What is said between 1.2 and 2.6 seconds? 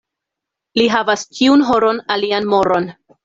ĉiun horon alian